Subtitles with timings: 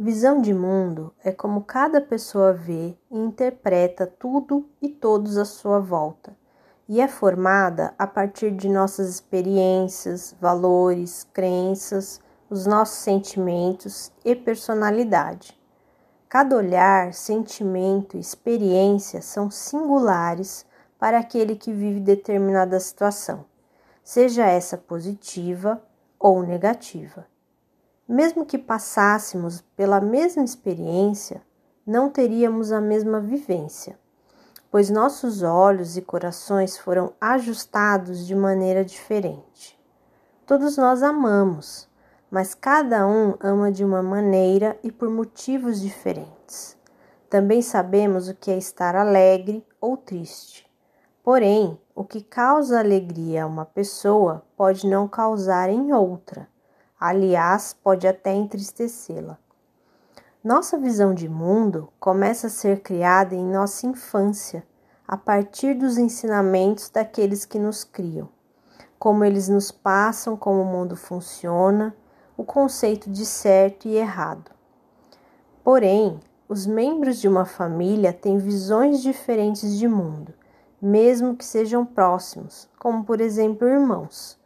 [0.00, 5.80] Visão de mundo é como cada pessoa vê e interpreta tudo e todos à sua
[5.80, 6.36] volta,
[6.88, 15.60] e é formada a partir de nossas experiências, valores, crenças, os nossos sentimentos e personalidade.
[16.28, 20.64] Cada olhar, sentimento e experiência são singulares
[20.96, 23.44] para aquele que vive determinada situação,
[24.04, 25.82] seja essa positiva
[26.20, 27.26] ou negativa.
[28.08, 31.42] Mesmo que passássemos pela mesma experiência,
[31.86, 33.98] não teríamos a mesma vivência,
[34.70, 39.78] pois nossos olhos e corações foram ajustados de maneira diferente.
[40.46, 41.86] Todos nós amamos,
[42.30, 46.78] mas cada um ama de uma maneira e por motivos diferentes.
[47.28, 50.66] Também sabemos o que é estar alegre ou triste.
[51.22, 56.48] Porém, o que causa alegria a uma pessoa pode não causar em outra
[56.98, 59.38] aliás, pode até entristecê-la.
[60.42, 64.64] Nossa visão de mundo começa a ser criada em nossa infância,
[65.06, 68.28] a partir dos ensinamentos daqueles que nos criam,
[68.98, 71.94] como eles nos passam como o mundo funciona,
[72.36, 74.50] o conceito de certo e errado.
[75.64, 80.32] Porém, os membros de uma família têm visões diferentes de mundo,
[80.80, 84.37] mesmo que sejam próximos, como por exemplo irmãos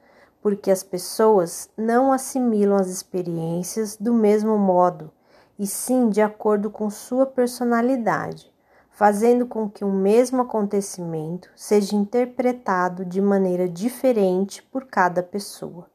[0.43, 5.11] porque as pessoas não assimilam as experiências do mesmo modo,
[5.57, 8.53] e sim de acordo com sua personalidade,
[8.91, 15.87] fazendo com que um mesmo acontecimento seja interpretado de maneira diferente por cada pessoa.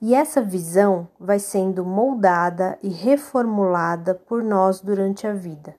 [0.00, 5.74] E essa visão vai sendo moldada e reformulada por nós durante a vida,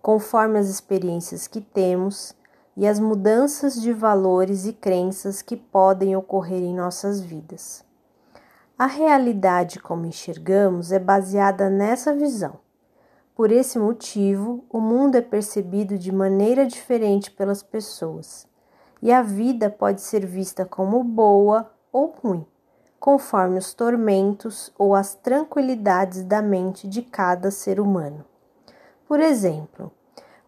[0.00, 2.34] conforme as experiências que temos
[2.76, 7.84] e as mudanças de valores e crenças que podem ocorrer em nossas vidas.
[8.78, 12.58] A realidade como enxergamos é baseada nessa visão.
[13.34, 18.46] Por esse motivo, o mundo é percebido de maneira diferente pelas pessoas,
[19.00, 22.46] e a vida pode ser vista como boa ou ruim,
[22.98, 28.24] conforme os tormentos ou as tranquilidades da mente de cada ser humano.
[29.06, 29.92] Por exemplo,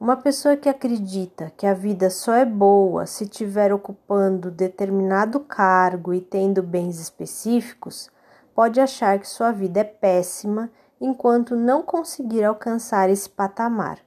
[0.04, 6.12] uma pessoa que acredita que a vida só é boa se estiver ocupando determinado cargo
[6.12, 8.10] e tendo bens específicos,
[8.54, 10.70] pode achar que sua vida é péssima
[11.00, 13.98] enquanto não conseguir alcançar esse patamar,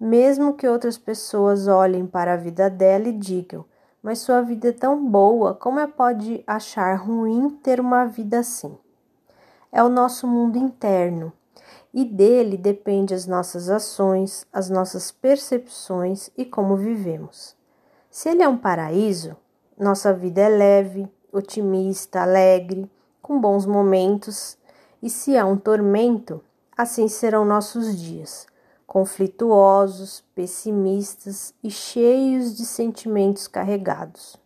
[0.00, 3.66] mesmo que outras pessoas olhem para a vida dela e digam:
[4.02, 8.74] Mas sua vida é tão boa, como é pode achar ruim ter uma vida assim?
[9.70, 11.30] É o nosso mundo interno
[11.94, 17.54] e dele depende as nossas ações, as nossas percepções e como vivemos.
[18.10, 19.36] Se ele é um paraíso,
[19.78, 22.90] nossa vida é leve, otimista, alegre,
[23.22, 24.58] com bons momentos,
[25.00, 26.42] e se é um tormento,
[26.76, 28.46] assim serão nossos dias,
[28.88, 34.36] conflituosos, pessimistas e cheios de sentimentos carregados.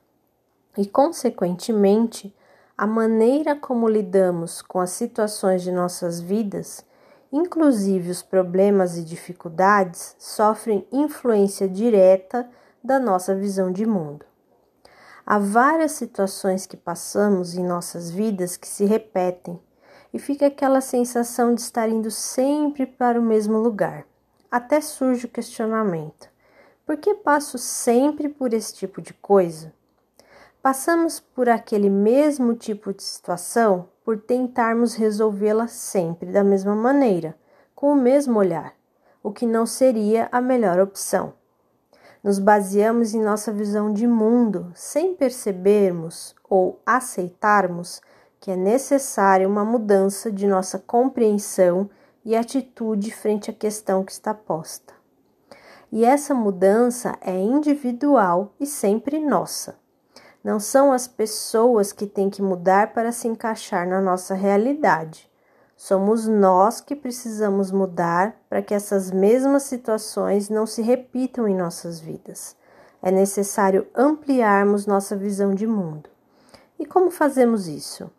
[0.76, 2.34] E, consequentemente,
[2.76, 6.86] a maneira como lidamos com as situações de nossas vidas
[7.32, 12.48] Inclusive, os problemas e dificuldades sofrem influência direta
[12.82, 14.24] da nossa visão de mundo.
[15.26, 19.60] Há várias situações que passamos em nossas vidas que se repetem
[20.10, 24.06] e fica aquela sensação de estar indo sempre para o mesmo lugar.
[24.50, 26.30] Até surge o questionamento:
[26.86, 29.70] por que passo sempre por esse tipo de coisa?
[30.62, 37.36] Passamos por aquele mesmo tipo de situação por tentarmos resolvê-la sempre da mesma maneira,
[37.74, 38.72] com o mesmo olhar,
[39.22, 41.34] o que não seria a melhor opção.
[42.24, 48.00] Nos baseamos em nossa visão de mundo sem percebermos ou aceitarmos
[48.40, 51.90] que é necessária uma mudança de nossa compreensão
[52.24, 54.94] e atitude frente à questão que está posta.
[55.92, 59.76] E essa mudança é individual e sempre nossa.
[60.42, 65.28] Não são as pessoas que têm que mudar para se encaixar na nossa realidade.
[65.76, 72.00] Somos nós que precisamos mudar para que essas mesmas situações não se repitam em nossas
[72.00, 72.56] vidas.
[73.00, 76.10] É necessário ampliarmos nossa visão de mundo.
[76.78, 78.10] E como fazemos isso?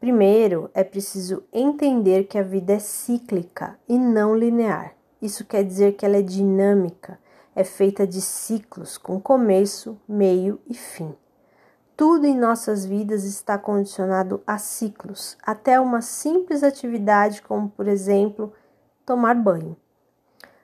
[0.00, 4.94] Primeiro, é preciso entender que a vida é cíclica e não linear.
[5.20, 7.18] Isso quer dizer que ela é dinâmica,
[7.54, 11.14] é feita de ciclos com começo, meio e fim.
[12.00, 18.54] Tudo em nossas vidas está condicionado a ciclos, até uma simples atividade como, por exemplo,
[19.04, 19.76] tomar banho.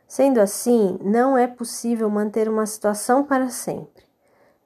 [0.09, 4.05] Sendo assim, não é possível manter uma situação para sempre,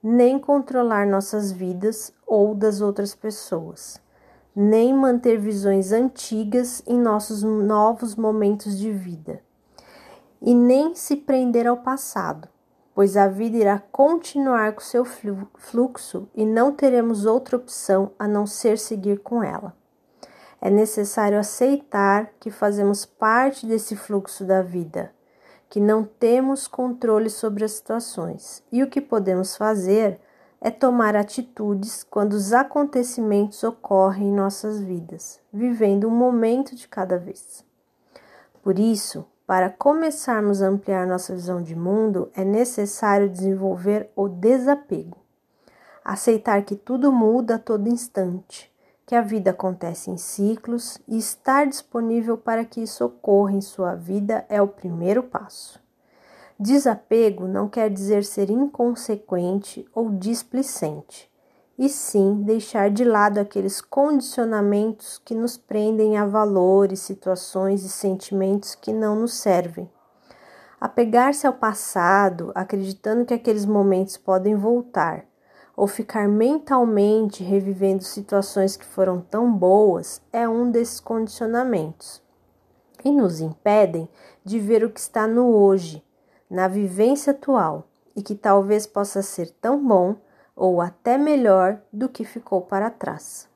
[0.00, 4.00] nem controlar nossas vidas ou das outras pessoas.
[4.54, 9.42] nem manter visões antigas em nossos novos momentos de vida,
[10.40, 12.48] e nem se prender ao passado,
[12.94, 18.46] pois a vida irá continuar com seu fluxo e não teremos outra opção a não
[18.46, 19.74] ser seguir com ela.
[20.60, 25.10] É necessário aceitar que fazemos parte desse fluxo da vida,
[25.68, 30.20] que não temos controle sobre as situações e o que podemos fazer
[30.60, 37.16] é tomar atitudes quando os acontecimentos ocorrem em nossas vidas, vivendo um momento de cada
[37.16, 37.64] vez.
[38.62, 45.18] Por isso, para começarmos a ampliar nossa visão de mundo, é necessário desenvolver o desapego.
[46.04, 48.72] Aceitar que tudo muda a todo instante,
[49.04, 53.96] que a vida acontece em ciclos e estar disponível para que isso ocorra em sua
[53.96, 55.82] vida é o primeiro passo.
[56.56, 61.28] Desapego não quer dizer ser inconsequente ou displicente,
[61.80, 68.74] e sim deixar de lado aqueles condicionamentos que nos prendem a valores, situações e sentimentos
[68.74, 69.90] que não nos servem.
[70.78, 75.24] Apegar-se ao passado, acreditando que aqueles momentos podem voltar,
[75.74, 82.22] ou ficar mentalmente revivendo situações que foram tão boas, é um desses condicionamentos
[83.02, 84.06] e nos impedem
[84.44, 86.04] de ver o que está no hoje
[86.50, 90.16] na vivência atual e que talvez possa ser tão bom
[90.60, 93.48] ou até melhor do que ficou para trás.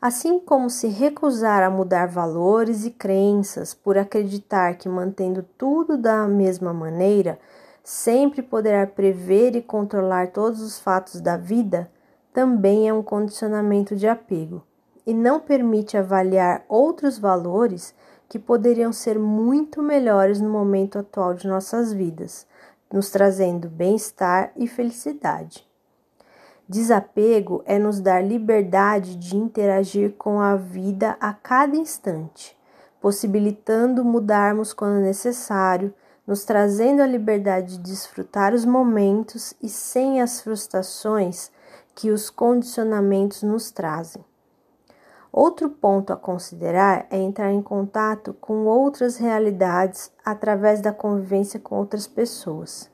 [0.00, 6.26] Assim como se recusar a mudar valores e crenças por acreditar que mantendo tudo da
[6.26, 7.38] mesma maneira
[7.84, 11.90] sempre poderá prever e controlar todos os fatos da vida,
[12.32, 14.62] também é um condicionamento de apego
[15.06, 17.94] e não permite avaliar outros valores
[18.30, 22.46] que poderiam ser muito melhores no momento atual de nossas vidas,
[22.90, 25.67] nos trazendo bem-estar e felicidade.
[26.68, 32.54] Desapego é nos dar liberdade de interagir com a vida a cada instante,
[33.00, 35.94] possibilitando mudarmos quando necessário,
[36.26, 41.50] nos trazendo a liberdade de desfrutar os momentos e sem as frustrações
[41.94, 44.22] que os condicionamentos nos trazem.
[45.32, 51.76] Outro ponto a considerar é entrar em contato com outras realidades através da convivência com
[51.76, 52.90] outras pessoas.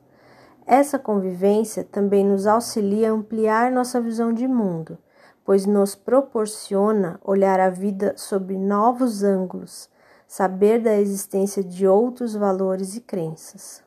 [0.66, 4.98] Essa convivência também nos auxilia a ampliar nossa visão de mundo,
[5.44, 9.90] pois nos proporciona olhar a vida sob novos ângulos,
[10.26, 13.82] saber da existência de outros valores e crenças.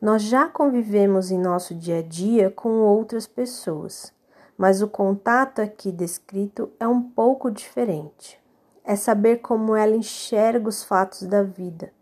[0.00, 4.14] Nós já convivemos em nosso dia a dia com outras pessoas
[4.56, 8.40] mas o contato aqui descrito é um pouco diferente.
[8.84, 11.92] É saber como ela enxerga os fatos da vida,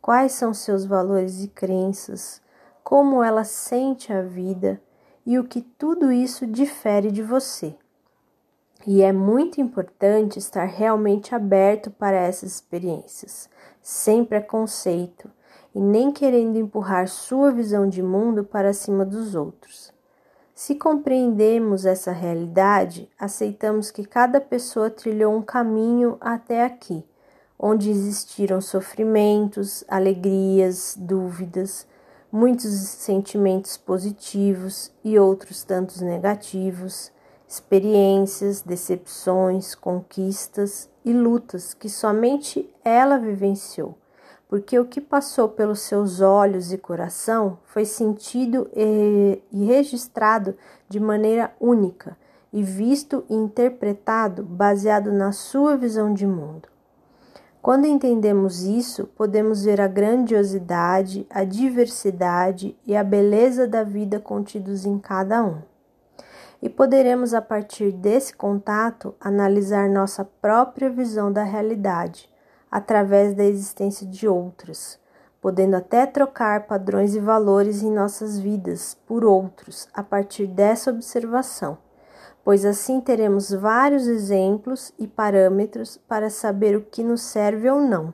[0.00, 2.40] quais são seus valores e crenças,
[2.90, 4.82] como ela sente a vida
[5.24, 7.72] e o que tudo isso difere de você.
[8.84, 13.48] E é muito importante estar realmente aberto para essas experiências,
[13.80, 15.30] sem preconceito
[15.72, 19.92] e nem querendo empurrar sua visão de mundo para cima dos outros.
[20.52, 27.04] Se compreendemos essa realidade, aceitamos que cada pessoa trilhou um caminho até aqui,
[27.56, 31.86] onde existiram sofrimentos, alegrias, dúvidas,
[32.32, 37.12] muitos sentimentos positivos e outros tantos negativos,
[37.48, 43.96] experiências, decepções, conquistas e lutas que somente ela vivenciou
[44.50, 50.56] porque o que passou pelos seus olhos e coração foi sentido e, registrado
[50.88, 52.18] de maneira única
[52.52, 56.68] e visto e interpretado baseado na sua visão de mundo.
[57.62, 64.86] Quando entendemos isso, podemos ver a grandiosidade, a diversidade e a beleza da vida contidos
[64.86, 65.60] em cada um.
[66.62, 72.30] E poderemos, a partir desse contato, analisar nossa própria visão da realidade
[72.70, 74.98] através da existência de outros,
[75.38, 81.76] podendo até trocar padrões e valores em nossas vidas por outros a partir dessa observação,
[82.44, 88.12] pois assim teremos vários exemplos e parâmetros para saber o que nos serve ou não,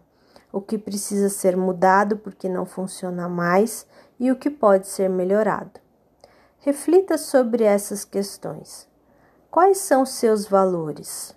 [0.52, 3.86] o que precisa ser mudado porque não funciona mais
[4.18, 5.80] e o que pode ser melhorado.
[6.58, 8.88] Reflita sobre essas questões.
[9.50, 11.34] Quais são seus valores?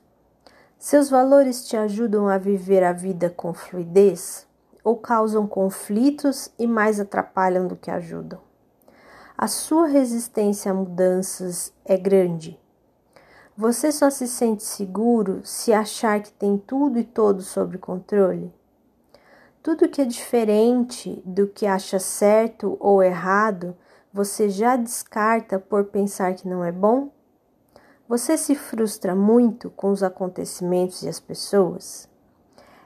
[0.77, 4.47] Seus valores te ajudam a viver a vida com fluidez
[4.83, 8.39] ou causam conflitos e mais atrapalham do que ajudam?
[9.37, 12.59] A sua resistência a mudanças é grande.
[13.61, 18.53] Você só se sente seguro se achar que tem tudo e todos sob controle?
[19.61, 23.75] Tudo que é diferente do que acha certo ou errado,
[24.13, 27.11] você já descarta por pensar que não é bom?
[28.07, 32.07] Você se frustra muito com os acontecimentos e as pessoas?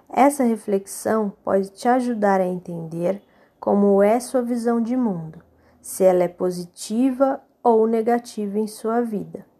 [0.09, 3.21] Essa reflexão pode te ajudar a entender
[3.59, 5.37] como é sua visão de mundo,
[5.79, 9.52] se ela é positiva ou negativa em sua vida.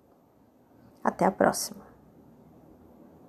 [1.03, 1.82] Até a próxima!